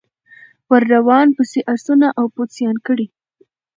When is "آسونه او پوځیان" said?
1.73-2.75